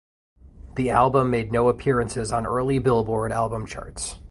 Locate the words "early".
2.47-2.79